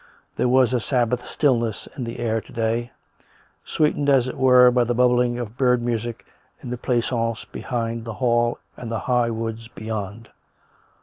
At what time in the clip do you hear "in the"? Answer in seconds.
1.95-2.17, 6.63-6.75